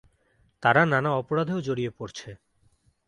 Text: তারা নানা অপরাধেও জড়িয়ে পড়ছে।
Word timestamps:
তারা 0.63 0.81
নানা 0.85 1.09
অপরাধেও 1.11 1.59
জড়িয়ে 1.61 1.91
পড়ছে। 1.97 2.29